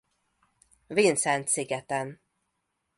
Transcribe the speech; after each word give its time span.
Vincent 0.89 1.47
szigeten. 1.47 2.21